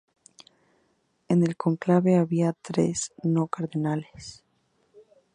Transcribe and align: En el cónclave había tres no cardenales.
En 1.27 1.43
el 1.43 1.55
cónclave 1.55 2.15
había 2.15 2.53
tres 2.53 3.11
no 3.21 3.45
cardenales. 3.45 4.43